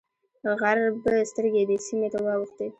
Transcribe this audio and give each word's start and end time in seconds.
غرب 0.61 0.97
سترګې 1.31 1.63
دې 1.69 1.77
سیمې 1.87 2.07
ته 2.13 2.19
واوښتې. 2.25 2.67